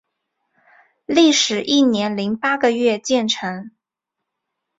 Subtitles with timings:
[1.05, 3.69] 历时一年零八个月建成。